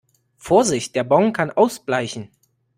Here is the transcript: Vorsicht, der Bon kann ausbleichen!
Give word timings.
Vorsicht, 0.39 0.95
der 0.95 1.03
Bon 1.03 1.31
kann 1.31 1.51
ausbleichen! 1.51 2.31